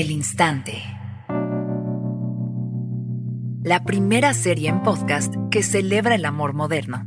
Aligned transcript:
El 0.00 0.10
Instante. 0.12 0.82
La 3.62 3.84
primera 3.84 4.32
serie 4.32 4.70
en 4.70 4.82
podcast 4.82 5.34
que 5.50 5.62
celebra 5.62 6.14
el 6.14 6.24
amor 6.24 6.54
moderno. 6.54 7.06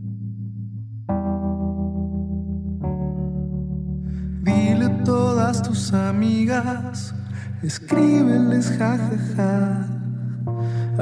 Dile 4.44 4.86
a 4.86 5.04
todas 5.04 5.64
tus 5.64 5.92
amigas, 5.92 7.16
escríbeles 7.64 8.70
jajaja. 8.78 9.88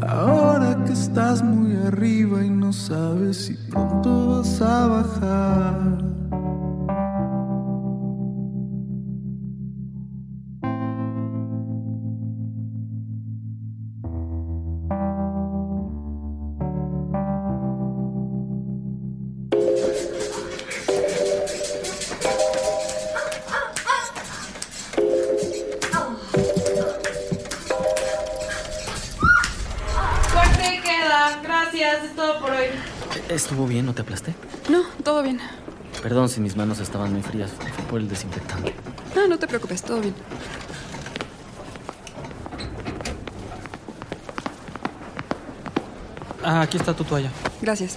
Ahora 0.07 0.85
que 0.85 0.93
estás 0.93 1.43
muy 1.43 1.75
arriba 1.75 2.45
y 2.45 2.49
no 2.49 2.71
sabes 2.71 3.35
si 3.35 3.55
pronto 3.69 4.37
vas 4.37 4.61
a 4.61 4.87
bajar. 4.87 6.00
¿Estuvo 33.31 33.65
bien? 33.65 33.85
¿No 33.85 33.93
te 33.93 34.01
aplasté? 34.01 34.33
No, 34.69 34.83
todo 35.05 35.23
bien. 35.23 35.39
Perdón 36.03 36.27
si 36.27 36.41
mis 36.41 36.57
manos 36.57 36.79
estaban 36.79 37.13
muy 37.13 37.21
frías. 37.21 37.51
Por 37.89 38.01
el 38.01 38.09
desinfectante. 38.09 38.73
No, 39.15 39.25
no 39.25 39.39
te 39.39 39.47
preocupes, 39.47 39.81
todo 39.81 40.01
bien. 40.01 40.13
Ah, 46.43 46.61
aquí 46.61 46.75
está 46.75 46.93
tu 46.93 47.05
toalla. 47.05 47.31
Gracias. 47.61 47.95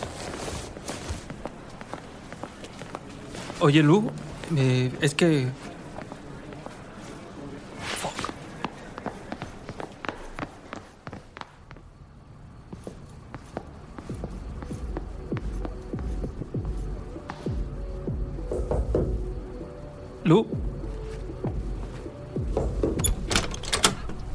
Oye, 3.58 3.82
Lu, 3.82 4.12
eh, 4.56 4.92
es 5.00 5.14
que... 5.14 5.48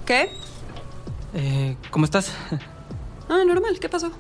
¿Qué? 0.09 0.31
eh, 1.35 1.77
¿cómo 1.91 2.05
estás? 2.05 2.33
Ah, 3.31 3.43
normal, 3.45 3.79
¿qué 3.79 3.87
pasó? 3.89 4.11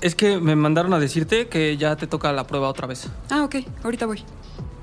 Es 0.00 0.14
que 0.14 0.38
me 0.38 0.54
mandaron 0.54 0.94
a 0.94 1.00
decirte 1.00 1.48
que 1.48 1.76
ya 1.76 1.96
te 1.96 2.06
toca 2.06 2.32
la 2.32 2.46
prueba 2.46 2.68
otra 2.68 2.86
vez. 2.86 3.08
Ah, 3.28 3.42
ok, 3.42 3.56
ahorita 3.82 4.06
voy. 4.06 4.22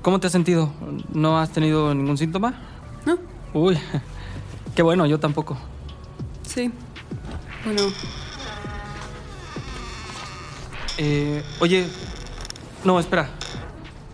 ¿Cómo 0.02 0.20
te 0.20 0.26
has 0.26 0.32
sentido? 0.34 0.70
¿No 1.14 1.38
has 1.38 1.52
tenido 1.52 1.94
ningún 1.94 2.18
síntoma? 2.18 2.60
¿No? 3.06 3.16
Uy, 3.54 3.78
qué 4.76 4.82
bueno, 4.82 5.06
yo 5.06 5.18
tampoco. 5.18 5.56
Sí. 6.46 6.70
Bueno, 7.64 7.84
Eh, 10.98 11.42
oye, 11.60 11.86
no, 12.84 13.00
espera. 13.00 13.30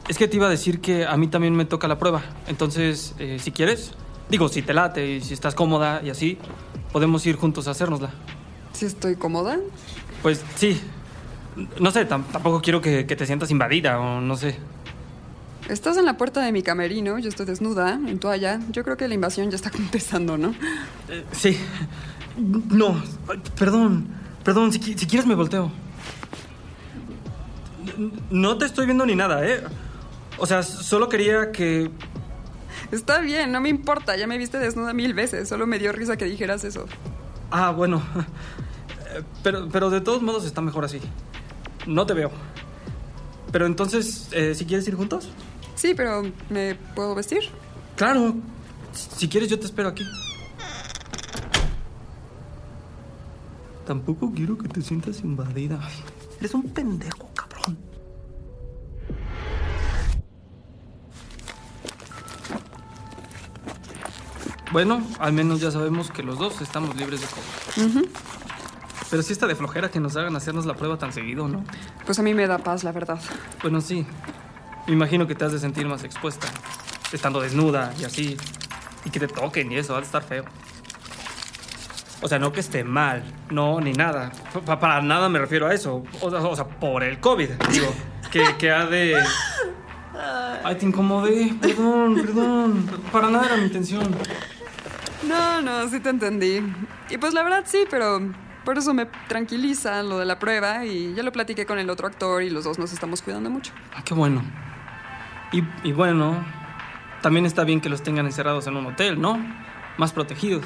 Es 0.06 0.16
que 0.16 0.28
te 0.28 0.36
iba 0.36 0.46
a 0.46 0.50
decir 0.50 0.80
que 0.80 1.04
a 1.04 1.16
mí 1.16 1.26
también 1.26 1.56
me 1.56 1.64
toca 1.64 1.88
la 1.88 1.98
prueba. 1.98 2.22
Entonces, 2.46 3.16
eh, 3.18 3.38
si 3.40 3.50
quieres, 3.50 3.90
digo, 4.30 4.48
si 4.48 4.62
te 4.62 4.74
late 4.74 5.06
y 5.16 5.20
si 5.20 5.34
estás 5.34 5.54
cómoda 5.54 6.00
y 6.04 6.10
así, 6.10 6.38
podemos 6.92 7.24
ir 7.26 7.36
juntos 7.36 7.68
a 7.68 7.72
hacérnosla. 7.72 8.10
si 8.72 8.86
estoy 8.86 9.16
cómoda. 9.16 9.58
Pues 10.22 10.44
sí. 10.56 10.80
No 11.80 11.90
sé, 11.90 12.08
tam- 12.08 12.24
tampoco 12.30 12.60
quiero 12.62 12.80
que, 12.80 13.06
que 13.06 13.16
te 13.16 13.26
sientas 13.26 13.50
invadida 13.50 13.98
o 13.98 14.20
no 14.20 14.36
sé. 14.36 14.56
Estás 15.68 15.96
en 15.98 16.04
la 16.06 16.16
puerta 16.16 16.40
de 16.42 16.50
mi 16.52 16.62
camerino, 16.62 17.18
yo 17.18 17.28
estoy 17.28 17.44
desnuda, 17.44 17.94
en 17.94 18.18
toalla. 18.18 18.60
Yo 18.70 18.84
creo 18.84 18.96
que 18.96 19.06
la 19.08 19.14
invasión 19.14 19.50
ya 19.50 19.56
está 19.56 19.70
empezando, 19.76 20.38
¿no? 20.38 20.54
Eh, 21.08 21.24
sí. 21.32 21.58
No, 22.70 23.02
perdón. 23.58 24.06
Perdón, 24.44 24.72
si, 24.72 24.78
qui- 24.80 24.96
si 24.96 25.06
quieres 25.06 25.26
me 25.26 25.34
volteo. 25.34 25.70
No 28.30 28.56
te 28.58 28.66
estoy 28.66 28.86
viendo 28.86 29.04
ni 29.06 29.14
nada, 29.16 29.46
¿eh? 29.46 29.62
O 30.38 30.46
sea, 30.46 30.62
solo 30.62 31.08
quería 31.08 31.50
que 31.52 31.90
Está 32.90 33.20
bien, 33.20 33.52
no 33.52 33.60
me 33.60 33.68
importa, 33.68 34.16
ya 34.16 34.26
me 34.26 34.38
viste 34.38 34.58
desnuda 34.58 34.92
mil 34.94 35.12
veces, 35.12 35.48
solo 35.48 35.66
me 35.66 35.78
dio 35.78 35.92
risa 35.92 36.16
que 36.16 36.24
dijeras 36.24 36.64
eso. 36.64 36.86
Ah, 37.50 37.70
bueno. 37.70 38.02
Pero, 39.42 39.68
pero 39.70 39.88
de 39.88 40.02
todos 40.02 40.20
modos 40.20 40.44
está 40.44 40.60
mejor 40.60 40.84
así. 40.84 41.00
No 41.86 42.04
te 42.04 42.12
veo. 42.12 42.30
Pero 43.50 43.64
entonces, 43.64 44.28
eh, 44.32 44.54
si 44.54 44.66
quieres 44.66 44.86
ir 44.86 44.94
juntos? 44.94 45.28
Sí, 45.74 45.94
pero 45.96 46.22
¿me 46.50 46.74
puedo 46.94 47.14
vestir? 47.14 47.44
Claro. 47.96 48.36
Si 48.92 49.28
quieres, 49.28 49.48
yo 49.48 49.58
te 49.58 49.66
espero 49.66 49.88
aquí. 49.88 50.04
Tampoco 53.86 54.30
quiero 54.34 54.58
que 54.58 54.68
te 54.68 54.82
sientas 54.82 55.20
invadida. 55.20 55.80
Eres 56.38 56.52
un 56.52 56.64
pendejo, 56.64 57.30
Bueno, 64.72 65.02
al 65.18 65.32
menos 65.32 65.60
ya 65.60 65.70
sabemos 65.70 66.10
que 66.10 66.22
los 66.22 66.38
dos 66.38 66.60
estamos 66.60 66.94
libres 66.96 67.20
de 67.20 67.26
COVID. 67.26 68.04
Pero 69.10 69.22
sí 69.22 69.32
está 69.32 69.46
de 69.46 69.54
flojera 69.56 69.90
que 69.90 70.00
nos 70.00 70.16
hagan 70.16 70.36
hacernos 70.36 70.66
la 70.66 70.74
prueba 70.74 70.98
tan 70.98 71.12
seguido, 71.12 71.48
¿no? 71.48 71.64
Pues 72.04 72.18
a 72.18 72.22
mí 72.22 72.34
me 72.34 72.46
da 72.46 72.58
paz, 72.58 72.84
la 72.84 72.92
verdad. 72.92 73.18
Bueno, 73.62 73.80
sí. 73.80 74.06
Me 74.86 74.92
imagino 74.92 75.26
que 75.26 75.34
te 75.34 75.44
has 75.44 75.52
de 75.52 75.58
sentir 75.58 75.86
más 75.86 76.04
expuesta, 76.04 76.46
estando 77.12 77.40
desnuda 77.40 77.92
y 77.98 78.04
así. 78.04 78.36
Y 79.04 79.10
que 79.10 79.20
te 79.20 79.28
toquen 79.28 79.72
y 79.72 79.76
eso, 79.78 79.94
ha 79.94 80.00
de 80.00 80.04
estar 80.04 80.22
feo. 80.22 80.44
O 82.20 82.28
sea, 82.28 82.38
no 82.38 82.52
que 82.52 82.60
esté 82.60 82.84
mal, 82.84 83.22
no, 83.50 83.80
ni 83.80 83.92
nada. 83.92 84.32
Pa- 84.66 84.78
para 84.80 85.00
nada 85.00 85.28
me 85.28 85.38
refiero 85.38 85.66
a 85.68 85.72
eso. 85.74 86.02
O 86.20 86.30
sea, 86.30 86.40
o 86.40 86.56
sea, 86.56 86.66
por 86.66 87.02
el 87.04 87.20
COVID, 87.20 87.48
digo. 87.70 87.94
Que, 88.30 88.56
que 88.58 88.70
ha 88.70 88.84
de... 88.84 89.16
Ay, 90.64 90.74
te 90.74 90.84
incomodé. 90.84 91.54
Perdón, 91.60 92.14
perdón. 92.16 92.90
Para 93.12 93.30
nada 93.30 93.46
era 93.46 93.56
mi 93.56 93.64
intención. 93.64 94.14
No, 95.26 95.60
no, 95.62 95.88
sí 95.88 96.00
te 96.00 96.10
entendí. 96.10 96.62
Y 97.10 97.18
pues 97.18 97.34
la 97.34 97.42
verdad 97.42 97.64
sí, 97.66 97.84
pero 97.90 98.20
por 98.64 98.78
eso 98.78 98.94
me 98.94 99.06
tranquiliza 99.28 100.02
lo 100.02 100.18
de 100.18 100.24
la 100.24 100.38
prueba 100.38 100.84
y 100.84 101.14
ya 101.14 101.22
lo 101.22 101.32
platiqué 101.32 101.66
con 101.66 101.78
el 101.78 101.90
otro 101.90 102.06
actor 102.06 102.42
y 102.42 102.50
los 102.50 102.64
dos 102.64 102.78
nos 102.78 102.92
estamos 102.92 103.22
cuidando 103.22 103.50
mucho. 103.50 103.72
Ah, 103.94 104.02
qué 104.04 104.14
bueno. 104.14 104.42
Y, 105.52 105.62
y 105.82 105.92
bueno, 105.92 106.44
también 107.22 107.46
está 107.46 107.64
bien 107.64 107.80
que 107.80 107.88
los 107.88 108.02
tengan 108.02 108.26
encerrados 108.26 108.66
en 108.66 108.76
un 108.76 108.86
hotel, 108.86 109.20
¿no? 109.20 109.38
Más 109.96 110.12
protegidos. 110.12 110.64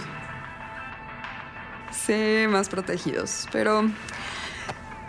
Sí, 1.90 2.46
más 2.48 2.68
protegidos, 2.68 3.48
pero... 3.52 3.84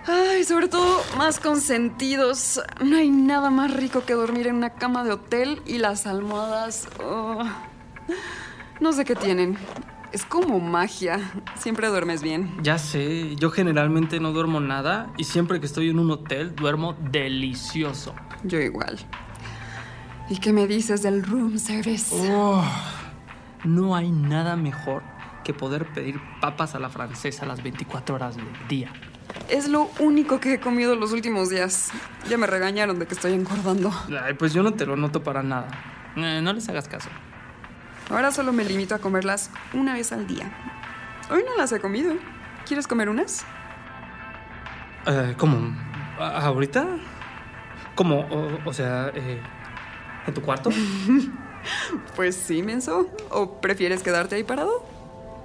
Ay, 0.05 0.43
sobre 0.43 0.67
todo 0.67 1.01
más 1.17 1.39
consentidos. 1.39 2.61
No 2.81 2.97
hay 2.97 3.09
nada 3.09 3.49
más 3.49 3.73
rico 3.73 4.05
que 4.05 4.13
dormir 4.13 4.47
en 4.47 4.55
una 4.55 4.71
cama 4.71 5.03
de 5.03 5.11
hotel 5.11 5.61
y 5.65 5.77
las 5.77 6.05
almohadas... 6.05 6.87
oh, 7.03 7.43
no 8.83 8.91
sé 8.91 9.05
qué 9.05 9.15
tienen. 9.15 9.57
Es 10.11 10.25
como 10.25 10.59
magia. 10.59 11.31
Siempre 11.55 11.87
duermes 11.87 12.21
bien. 12.21 12.53
Ya 12.61 12.77
sé, 12.77 13.35
yo 13.37 13.49
generalmente 13.49 14.19
no 14.19 14.33
duermo 14.33 14.59
nada 14.59 15.11
y 15.17 15.23
siempre 15.23 15.59
que 15.59 15.65
estoy 15.65 15.89
en 15.89 15.97
un 15.97 16.11
hotel 16.11 16.53
duermo 16.53 16.93
delicioso. 17.09 18.13
Yo 18.43 18.59
igual. 18.59 18.99
¿Y 20.29 20.37
qué 20.37 20.51
me 20.53 20.67
dices 20.67 21.01
del 21.01 21.23
room 21.23 21.57
service? 21.57 22.13
Oh, 22.13 22.63
no 23.63 23.95
hay 23.95 24.11
nada 24.11 24.55
mejor 24.57 25.01
que 25.45 25.53
poder 25.53 25.87
pedir 25.93 26.19
papas 26.41 26.75
a 26.75 26.79
la 26.79 26.89
francesa 26.89 27.45
las 27.45 27.63
24 27.63 28.15
horas 28.15 28.35
del 28.35 28.45
día. 28.67 28.91
Es 29.49 29.69
lo 29.69 29.89
único 29.99 30.39
que 30.41 30.55
he 30.55 30.59
comido 30.59 30.95
los 30.95 31.13
últimos 31.13 31.49
días. 31.49 31.91
Ya 32.29 32.37
me 32.37 32.47
regañaron 32.47 32.99
de 32.99 33.07
que 33.07 33.13
estoy 33.13 33.33
engordando. 33.33 33.91
Ay, 34.21 34.33
pues 34.33 34.53
yo 34.53 34.61
no 34.61 34.73
te 34.73 34.85
lo 34.85 34.97
noto 34.97 35.23
para 35.23 35.41
nada. 35.41 35.69
Eh, 36.17 36.41
no 36.43 36.53
les 36.53 36.67
hagas 36.69 36.87
caso. 36.87 37.09
Ahora 38.09 38.31
solo 38.31 38.53
me 38.53 38.63
limito 38.65 38.95
a 38.95 38.99
comerlas 38.99 39.49
una 39.73 39.93
vez 39.93 40.11
al 40.11 40.27
día. 40.27 40.51
Hoy 41.31 41.43
no 41.47 41.55
las 41.57 41.71
he 41.71 41.79
comido. 41.79 42.13
¿Quieres 42.65 42.87
comer 42.87 43.09
unas? 43.09 43.45
Eh, 45.07 45.35
¿Cómo? 45.37 45.75
¿A- 46.19 46.45
¿Ahorita? 46.45 46.85
¿Cómo? 47.95 48.21
O, 48.21 48.59
o 48.69 48.73
sea, 48.73 49.11
eh, 49.13 49.41
¿en 50.27 50.33
tu 50.33 50.41
cuarto? 50.41 50.69
Pues 52.17 52.35
sí, 52.35 52.61
menso. 52.61 53.09
¿O 53.29 53.61
prefieres 53.61 54.03
quedarte 54.03 54.35
ahí 54.35 54.43
parado? 54.43 54.85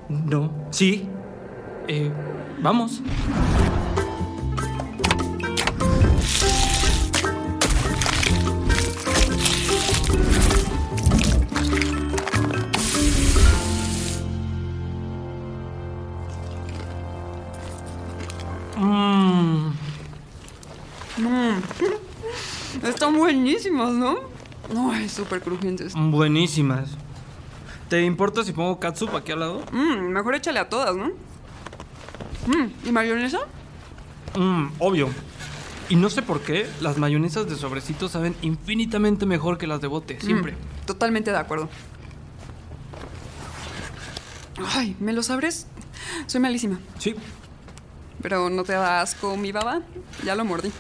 No. 0.08 0.50
Sí. 0.72 1.08
Eh, 1.86 2.10
vamos. 2.58 3.00
Mm. 21.18 21.60
Están 22.86 23.16
buenísimas, 23.16 23.90
¿no? 23.92 24.16
Ay, 24.92 25.08
súper 25.08 25.40
crujientes. 25.40 25.94
Buenísimas. 25.96 26.90
¿Te 27.88 28.04
importa 28.04 28.44
si 28.44 28.52
pongo 28.52 28.78
catsup 28.78 29.16
aquí 29.16 29.32
al 29.32 29.40
lado? 29.40 29.62
Mm, 29.72 30.08
mejor 30.08 30.34
échale 30.34 30.58
a 30.60 30.68
todas, 30.68 30.94
¿no? 30.94 31.06
Mm, 32.46 32.88
¿Y 32.88 32.92
mayonesa? 32.92 33.38
Obvio. 34.78 35.08
Y 35.88 35.96
no 35.96 36.10
sé 36.10 36.20
por 36.22 36.40
qué, 36.40 36.68
las 36.80 36.98
mayonesas 36.98 37.48
de 37.48 37.56
sobrecito 37.56 38.08
saben 38.08 38.36
infinitamente 38.42 39.24
mejor 39.24 39.56
que 39.56 39.66
las 39.66 39.80
de 39.80 39.86
bote, 39.86 40.20
siempre. 40.20 40.54
Totalmente 40.86 41.30
de 41.30 41.38
acuerdo. 41.38 41.68
Ay, 44.74 44.96
¿me 45.00 45.12
lo 45.12 45.22
sabres? 45.22 45.66
Soy 46.26 46.40
malísima. 46.40 46.78
Sí. 46.98 47.14
Pero 48.20 48.50
¿no 48.50 48.64
te 48.64 48.72
da 48.72 49.00
asco 49.00 49.36
mi 49.36 49.50
baba? 49.50 49.80
Ya 50.24 50.34
lo 50.34 50.44
mordí. 50.44 50.70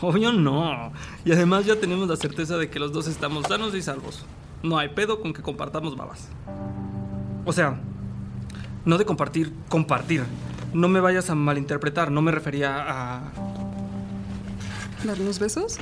Obvio 0.00 0.32
no. 0.32 0.92
Y 1.24 1.32
además 1.32 1.66
ya 1.66 1.76
tenemos 1.76 2.08
la 2.08 2.16
certeza 2.16 2.56
de 2.56 2.70
que 2.70 2.78
los 2.78 2.92
dos 2.92 3.08
estamos 3.08 3.46
sanos 3.46 3.74
y 3.74 3.82
salvos. 3.82 4.24
No 4.62 4.78
hay 4.78 4.88
pedo 4.88 5.20
con 5.20 5.32
que 5.32 5.42
compartamos 5.42 5.96
babas. 5.96 6.28
O 7.44 7.52
sea, 7.52 7.80
no 8.84 8.98
de 8.98 9.04
compartir, 9.04 9.52
compartir. 9.68 10.24
No 10.72 10.88
me 10.88 11.00
vayas 11.00 11.30
a 11.30 11.34
malinterpretar, 11.34 12.10
no 12.10 12.22
me 12.22 12.30
refería 12.30 12.84
a... 12.86 13.22
¿Darnos 15.04 15.38
besos? 15.38 15.78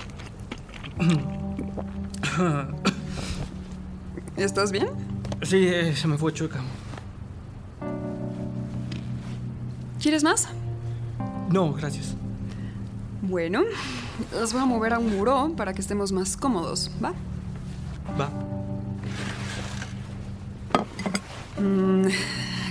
¿Estás 4.37 4.71
bien? 4.73 4.89
Sí, 5.43 5.67
eh, 5.67 5.97
se 5.97 6.07
me 6.09 6.19
fue 6.19 6.33
chueca. 6.33 6.61
¿Quieres 10.01 10.23
más? 10.23 10.49
No, 11.51 11.73
gracias. 11.73 12.15
Bueno, 13.23 13.63
las 14.33 14.53
voy 14.53 14.63
a 14.63 14.67
mover 14.67 14.95
a 14.95 14.99
un 14.99 15.17
muro 15.17 15.53
para 15.57 15.73
que 15.75 15.81
estemos 15.81 16.13
más 16.13 16.37
cómodos, 16.37 16.91
¿va? 17.03 17.13
Va. 18.19 18.31
Mm, 21.61 22.09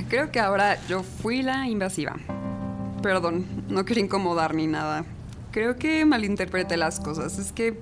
creo 0.09 0.31
que 0.31 0.39
ahora 0.39 0.77
yo 0.87 1.03
fui 1.03 1.41
la 1.41 1.67
invasiva. 1.67 2.15
Perdón, 3.01 3.45
no 3.69 3.85
quería 3.85 4.03
incomodar 4.03 4.55
ni 4.55 4.67
nada. 4.67 5.05
Creo 5.51 5.77
que 5.77 6.05
malinterpreté 6.05 6.77
las 6.77 6.99
cosas. 6.99 7.37
Es 7.37 7.51
que 7.51 7.79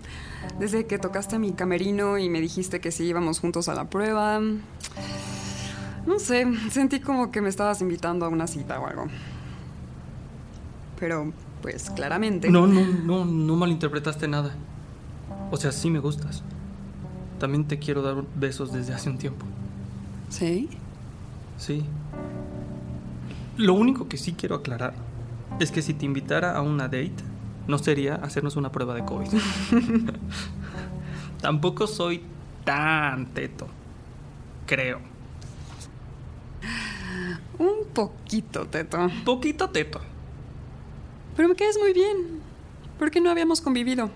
desde 0.59 0.86
que 0.86 1.00
tocaste 1.00 1.38
a 1.38 1.39
mi 1.39 1.54
camerino 1.54 2.18
y 2.18 2.30
me 2.30 2.42
dijiste 2.42 2.80
que 2.80 2.92
sí 2.92 3.06
íbamos 3.06 3.39
juntos 3.39 3.69
a 3.69 3.74
la 3.74 3.86
prueba, 3.86 4.39
no 6.06 6.19
sé, 6.19 6.45
sentí 6.69 7.00
como 7.00 7.31
que 7.31 7.42
me 7.42 7.50
estabas 7.50 7.81
invitando 7.81 8.25
a 8.25 8.30
una 8.30 8.48
cita 8.48 8.80
o 8.80 8.88
algo. 8.88 9.07
Pero, 11.00 11.33
pues 11.63 11.89
claramente. 11.89 12.50
No, 12.50 12.68
no, 12.68 12.86
no, 12.86 13.24
no 13.24 13.56
malinterpretaste 13.56 14.27
nada. 14.27 14.54
O 15.50 15.56
sea, 15.57 15.71
sí 15.71 15.89
me 15.89 16.00
gustas. 16.00 16.44
También 17.39 17.65
te 17.65 17.80
quiero 17.80 18.01
dar 18.01 18.24
besos 18.36 18.74
desde 18.74 18.94
hace 18.94 19.10
un 19.10 19.18
tiempo. 19.18 19.45
¿Sí? 20.30 20.69
Sí. 21.57 21.86
Lo 23.56 23.74
único 23.75 24.10
que 24.10 24.18
sí 24.18 24.33
quiero 24.33 24.56
aclarar 24.56 24.94
es 25.62 25.71
que 25.71 25.81
si 25.81 25.94
te 25.94 26.06
invitara 26.06 26.54
a 26.56 26.62
una 26.62 26.83
date, 26.83 27.13
no 27.68 27.77
sería 27.77 28.16
hacernos 28.16 28.57
una 28.57 28.71
prueba 28.71 28.94
de 28.94 29.06
COVID. 29.06 29.30
Tampoco 31.42 31.88
soy 31.88 32.24
tan 32.66 33.27
teto. 33.27 33.68
Creo. 34.66 35.00
Un 37.57 37.88
poquito, 37.94 38.66
Teto. 38.66 38.98
Poquito 39.24 39.69
teto. 39.69 40.01
Pero 41.35 41.50
me 41.50 41.56
quedas 41.56 41.77
muy 41.77 41.94
bien. 41.94 42.41
¿Por 43.00 43.12
qué 43.12 43.19
no 43.19 43.30
habíamos 43.30 43.62
convivido? 43.62 44.09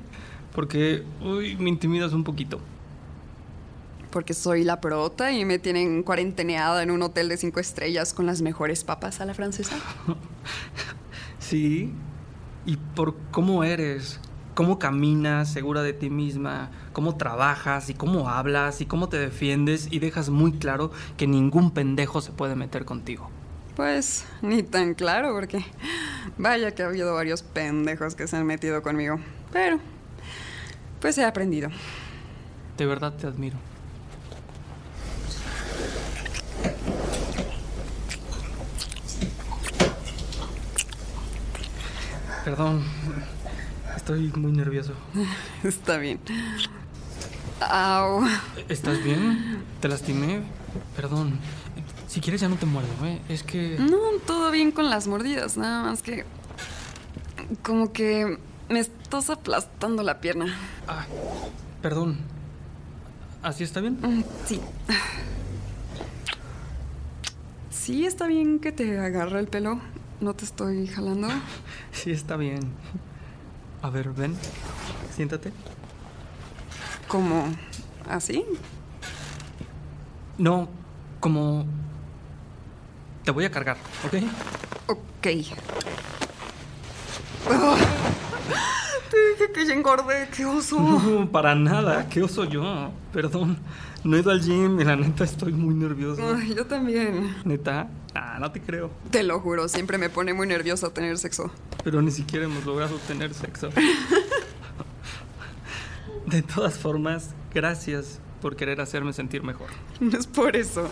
Porque, 0.53 1.03
uy, 1.21 1.55
me 1.57 1.69
intimidas 1.69 2.13
un 2.13 2.23
poquito. 2.23 2.59
Porque 4.11 4.33
soy 4.33 4.63
la 4.63 4.79
prota 4.79 5.31
y 5.31 5.45
me 5.45 5.59
tienen 5.59 6.03
cuarenteneada 6.03 6.81
en 6.81 6.91
un 6.91 7.01
hotel 7.01 7.29
de 7.29 7.37
cinco 7.37 7.59
estrellas 7.59 8.13
con 8.13 8.25
las 8.25 8.41
mejores 8.41 8.83
papas 8.83 9.21
a 9.21 9.25
la 9.25 9.33
francesa. 9.33 9.75
Sí. 11.39 11.93
Y 12.65 12.75
por 12.75 13.15
cómo 13.31 13.63
eres, 13.63 14.19
cómo 14.53 14.79
caminas 14.79 15.49
segura 15.49 15.81
de 15.81 15.93
ti 15.93 16.09
misma, 16.09 16.71
cómo 16.91 17.15
trabajas 17.15 17.89
y 17.89 17.93
cómo 17.93 18.27
hablas 18.27 18.81
y 18.81 18.85
cómo 18.85 19.07
te 19.07 19.17
defiendes 19.17 19.87
y 19.89 19.99
dejas 19.99 20.29
muy 20.29 20.51
claro 20.51 20.91
que 21.15 21.25
ningún 21.25 21.71
pendejo 21.71 22.19
se 22.19 22.33
puede 22.33 22.55
meter 22.55 22.83
contigo. 22.83 23.29
Pues 23.77 24.25
ni 24.41 24.63
tan 24.63 24.93
claro, 24.93 25.31
porque 25.33 25.63
vaya 26.37 26.71
que 26.71 26.83
ha 26.83 26.87
habido 26.87 27.13
varios 27.13 27.43
pendejos 27.43 28.15
que 28.15 28.27
se 28.27 28.37
han 28.37 28.45
metido 28.45 28.81
conmigo. 28.81 29.19
Pero, 29.51 29.79
pues 30.99 31.17
he 31.17 31.25
aprendido. 31.25 31.69
De 32.77 32.85
verdad 32.85 33.13
te 33.13 33.27
admiro. 33.27 33.57
Perdón, 42.43 42.83
estoy 43.97 44.31
muy 44.37 44.53
nervioso. 44.53 44.93
Está 45.63 45.97
bien. 45.97 46.19
Au. 47.59 48.25
¿Estás 48.69 49.03
bien? 49.03 49.63
¿Te 49.81 49.89
lastimé? 49.89 50.43
Perdón. 50.95 51.39
Si 52.07 52.21
quieres 52.21 52.41
ya 52.41 52.47
no 52.49 52.55
te 52.55 52.65
muerdo, 52.65 52.89
¿eh? 53.05 53.21
Es 53.29 53.43
que... 53.43 53.77
No, 53.79 53.97
todo 54.25 54.49
bien 54.51 54.71
con 54.71 54.89
las 54.89 55.07
mordidas, 55.07 55.57
nada 55.57 55.83
más 55.83 56.01
que... 56.01 56.25
Como 57.63 57.91
que 57.91 58.37
me 58.69 58.79
estás 58.79 59.29
aplastando 59.29 60.03
la 60.03 60.19
pierna. 60.19 60.57
Ah, 60.87 61.05
perdón. 61.81 62.17
¿Así 63.43 63.63
está 63.63 63.81
bien? 63.81 63.97
Mm, 64.01 64.23
Sí. 64.45 64.61
Sí, 67.69 68.05
está 68.05 68.27
bien 68.27 68.59
que 68.59 68.71
te 68.73 68.99
agarre 68.99 69.39
el 69.39 69.47
pelo. 69.47 69.79
No 70.19 70.33
te 70.33 70.45
estoy 70.45 70.87
jalando. 70.87 71.27
Sí, 71.91 72.11
está 72.11 72.35
bien. 72.37 72.59
A 73.81 73.89
ver, 73.89 74.09
ven. 74.11 74.35
Siéntate. 75.15 75.51
¿Como 77.07 77.45
así? 78.09 78.43
No, 80.37 80.67
como... 81.19 81.65
Te 83.27 83.31
voy 83.31 83.43
a 83.43 83.51
cargar, 83.51 83.75
¿ok? 84.05 84.13
Ok. 84.87 85.27
Ah, 87.49 87.75
Te 89.11 89.17
dije 89.31 89.51
que 89.53 89.65
ya 89.65 89.73
engordé, 89.73 90.29
qué 90.33 90.45
oso. 90.45 90.79
No, 90.79 91.29
para 91.29 91.53
nada. 91.53 92.07
¿Qué 92.07 92.23
oso 92.23 92.45
yo? 92.45 92.89
Perdón. 93.11 93.57
No 94.05 94.15
he 94.15 94.21
ido 94.21 94.31
al 94.31 94.39
gym 94.39 94.79
y 94.79 94.85
la 94.85 94.95
neta 94.95 95.25
estoy 95.25 95.51
muy 95.51 95.75
nervioso. 95.75 96.21
Ay, 96.37 96.55
yo 96.55 96.67
también. 96.67 97.35
¿Neta? 97.43 97.89
Ah, 98.15 98.37
no 98.39 98.49
te 98.49 98.61
creo. 98.61 98.91
Te 99.11 99.23
lo 99.23 99.41
juro, 99.41 99.67
siempre 99.67 99.97
me 99.97 100.09
pone 100.09 100.33
muy 100.33 100.47
nerviosa 100.47 100.93
tener 100.93 101.17
sexo. 101.17 101.51
Pero 101.83 102.01
ni 102.01 102.11
siquiera 102.11 102.45
hemos 102.45 102.65
logrado 102.65 102.95
tener 103.09 103.33
sexo. 103.33 103.67
De 106.27 106.41
todas 106.43 106.77
formas, 106.77 107.31
gracias 107.53 108.21
por 108.41 108.55
querer 108.55 108.81
hacerme 108.81 109.13
sentir 109.13 109.43
mejor. 109.43 109.69
No 109.99 110.17
es 110.17 110.27
por 110.27 110.55
eso. 110.55 110.89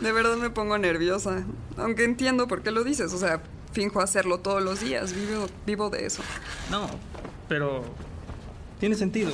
De 0.00 0.12
verdad 0.12 0.36
me 0.36 0.50
pongo 0.50 0.78
nerviosa. 0.78 1.44
Aunque 1.76 2.04
entiendo 2.04 2.46
por 2.46 2.62
qué 2.62 2.70
lo 2.70 2.84
dices. 2.84 3.12
O 3.12 3.18
sea, 3.18 3.42
finjo 3.72 4.00
hacerlo 4.00 4.38
todos 4.38 4.62
los 4.62 4.80
días. 4.80 5.12
Vivo, 5.14 5.46
vivo 5.66 5.90
de 5.90 6.06
eso. 6.06 6.22
No, 6.70 6.88
pero 7.48 7.84
tiene 8.78 8.94
sentido. 8.94 9.32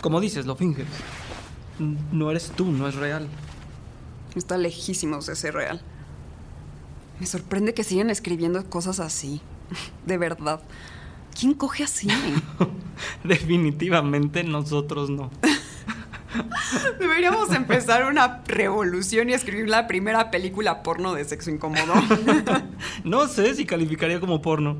Como 0.00 0.20
dices, 0.20 0.46
lo 0.46 0.56
finges. 0.56 0.86
No 2.12 2.30
eres 2.30 2.52
tú, 2.54 2.66
no 2.66 2.88
es 2.88 2.94
real. 2.94 3.28
Está 4.34 4.56
lejísimos 4.56 5.26
de 5.26 5.36
ser 5.36 5.54
real. 5.54 5.80
Me 7.18 7.26
sorprende 7.26 7.74
que 7.74 7.84
sigan 7.84 8.10
escribiendo 8.10 8.64
cosas 8.68 9.00
así. 9.00 9.40
De 10.06 10.18
verdad. 10.18 10.60
¿Quién 11.38 11.54
coge 11.54 11.84
así? 11.84 12.08
Definitivamente 13.24 14.42
nosotros 14.44 15.10
no. 15.10 15.30
Deberíamos 16.98 17.52
empezar 17.52 18.04
una 18.04 18.42
revolución 18.46 19.30
y 19.30 19.34
escribir 19.34 19.68
la 19.68 19.86
primera 19.86 20.30
película 20.30 20.82
porno 20.82 21.14
de 21.14 21.24
sexo 21.24 21.50
incómodo. 21.50 21.94
No 23.04 23.28
sé 23.28 23.54
si 23.54 23.64
calificaría 23.66 24.20
como 24.20 24.42
porno. 24.42 24.76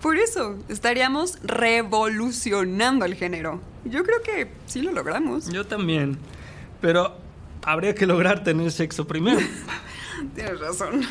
Por 0.00 0.16
eso, 0.16 0.58
estaríamos 0.68 1.38
revolucionando 1.42 3.04
el 3.04 3.14
género. 3.14 3.60
Yo 3.84 4.04
creo 4.04 4.22
que 4.22 4.50
sí 4.66 4.82
lo 4.82 4.92
logramos. 4.92 5.48
Yo 5.48 5.66
también. 5.66 6.18
Pero 6.80 7.16
habría 7.62 7.94
que 7.94 8.06
lograr 8.06 8.44
tener 8.44 8.70
sexo 8.70 9.06
primero. 9.06 9.40
Tienes 10.34 10.60
razón. 10.60 11.02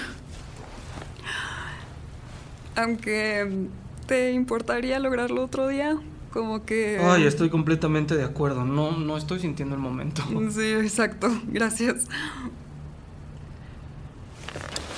Aunque, 2.76 3.68
¿te 4.06 4.32
importaría 4.32 5.00
lograrlo 5.00 5.44
otro 5.44 5.68
día? 5.68 5.98
Como 6.38 6.64
que... 6.64 7.00
Ay, 7.02 7.26
estoy 7.26 7.50
completamente 7.50 8.16
de 8.16 8.24
acuerdo. 8.24 8.64
No, 8.64 8.92
no 8.92 9.18
estoy 9.18 9.40
sintiendo 9.40 9.74
el 9.74 9.82
momento. 9.82 10.22
Sí, 10.52 10.72
exacto. 10.72 11.28
Gracias. 11.48 12.06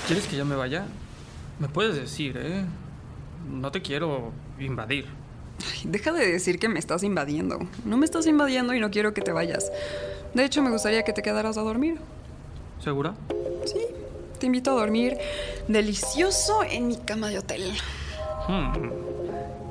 ¿Quieres 0.06 0.26
que 0.26 0.36
ya 0.36 0.44
me 0.44 0.54
vaya? 0.54 0.84
Me 1.58 1.68
puedes 1.68 1.96
decir, 1.96 2.36
¿eh? 2.36 2.66
no 3.50 3.72
te 3.72 3.80
quiero 3.80 4.32
invadir. 4.58 5.06
Ay, 5.60 5.80
deja 5.84 6.12
de 6.12 6.30
decir 6.30 6.58
que 6.58 6.68
me 6.68 6.78
estás 6.78 7.02
invadiendo. 7.04 7.58
No 7.86 7.96
me 7.96 8.04
estás 8.04 8.26
invadiendo 8.26 8.74
y 8.74 8.80
no 8.80 8.90
quiero 8.90 9.14
que 9.14 9.22
te 9.22 9.32
vayas. 9.32 9.72
De 10.34 10.44
hecho, 10.44 10.60
me 10.60 10.68
gustaría 10.68 11.04
que 11.04 11.14
te 11.14 11.22
quedaras 11.22 11.56
a 11.56 11.62
dormir. 11.62 11.96
¿Segura? 12.84 13.14
Sí, 13.64 13.80
te 14.38 14.44
invito 14.44 14.72
a 14.72 14.74
dormir 14.74 15.16
delicioso 15.68 16.64
en 16.64 16.88
mi 16.88 16.98
cama 16.98 17.28
de 17.28 17.38
hotel. 17.38 17.72
Hmm. 18.46 19.09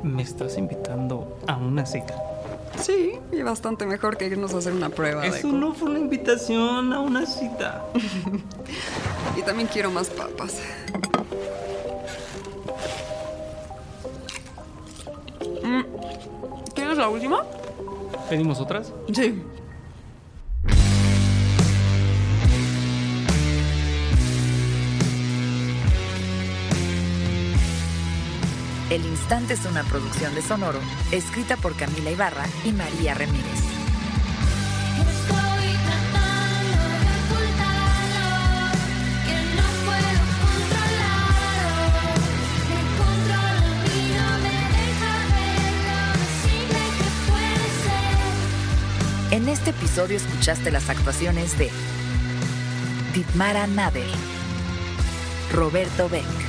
Me 0.04 0.22
estás 0.24 0.58
invitando 0.58 1.38
a 1.48 1.58
una 1.58 1.86
cita. 1.86 2.16
Sí, 2.80 3.14
y 3.32 3.42
bastante 3.42 3.86
mejor 3.86 4.18
que 4.18 4.28
irnos 4.28 4.54
a 4.54 4.60
hacer 4.60 4.74
una 4.74 4.90
prueba. 4.90 5.26
Eso 5.26 5.52
no 5.52 5.74
fue 5.74 5.90
una 5.90 6.00
invitación 6.00 6.94
a 6.94 7.00
una 7.00 7.26
cita. 7.26 7.86
Y 9.38 9.42
también 9.42 9.70
quiero 9.72 9.90
más 9.90 10.10
papas. 10.10 10.60
Mm, 15.64 15.82
¿Quieres 16.74 16.98
la 16.98 17.08
última? 17.10 17.44
¿Pedimos 18.30 18.60
otras? 18.60 18.92
Sí. 19.14 19.42
El 28.90 29.06
Instante 29.06 29.54
es 29.54 29.66
una 29.66 29.84
producción 29.84 30.34
de 30.34 30.42
Sonoro, 30.42 30.80
escrita 31.12 31.56
por 31.58 31.76
Camila 31.76 32.10
Ibarra 32.10 32.46
y 32.66 32.72
María 32.72 33.14
Ramírez. 33.14 33.46
En 49.30 49.48
este 49.48 49.70
episodio 49.70 50.18
escuchaste 50.18 50.72
las 50.72 50.90
actuaciones 50.90 51.56
de 51.60 51.70
Ditmara 53.14 53.68
Nader, 53.68 54.10
Roberto 55.54 56.10
Beck. 56.10 56.49